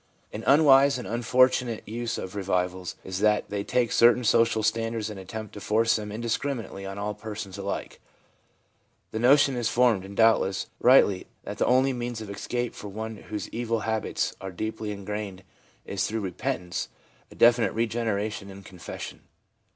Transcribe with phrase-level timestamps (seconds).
[0.33, 5.19] An unwise and unfortunate use of revivals is that they take certain social standards and
[5.19, 7.99] attempt to force them indiscriminately on all persons alike.
[9.11, 13.17] The notion is formed, and, doubtless, rightly, that the only means of escape for one
[13.17, 15.43] whose evil habits are deeply ingrained
[15.85, 16.89] is through repentance,
[17.29, 19.19] a definite regeneration and con fession.